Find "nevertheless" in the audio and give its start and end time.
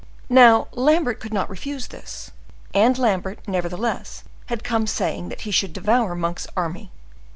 3.47-4.23